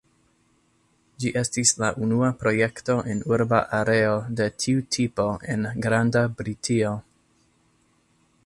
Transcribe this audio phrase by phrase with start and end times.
[1.23, 6.99] Ĝi estis la unua projekto en urba areo de tiu tipo en Granda Britio.